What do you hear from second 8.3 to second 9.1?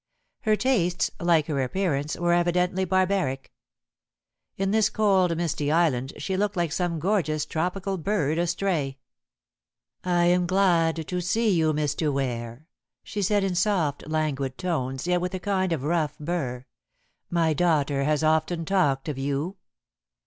astray.